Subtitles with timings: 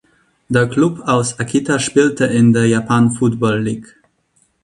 [0.49, 4.01] Der Klub aus Akita spielte in der Japan Football League.